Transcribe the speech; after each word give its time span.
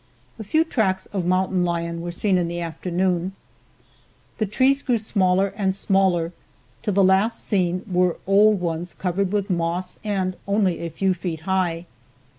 A 0.39 0.43
few 0.43 0.63
tracks 0.63 1.05
of 1.13 1.27
Mountain 1.27 1.63
lion 1.63 2.01
were 2.01 2.11
seen 2.11 2.39
in 2.39 2.47
the 2.47 2.59
afternoon. 2.59 3.33
The 4.39 4.47
trees 4.47 4.81
grew 4.81 4.97
smaller 4.97 5.53
and 5.55 5.75
smaller 5.75 6.33
till 6.81 6.93
the 6.95 7.03
last 7.03 7.45
seen 7.45 7.85
were 7.87 8.17
old 8.25 8.59
ones 8.59 8.95
covered 8.95 9.31
with 9.31 9.51
moss 9.51 9.99
and 10.03 10.37
only 10.47 10.79
a 10.79 10.89
few 10.89 11.13
feet 11.13 11.41
high. 11.41 11.85